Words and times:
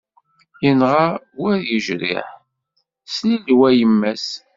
Yenɣa 0.63 1.07
wer 1.39 1.57
yejriḥ, 1.69 2.29
slilew 3.13 3.61
a 3.67 3.69
yemma-s. 3.79 4.27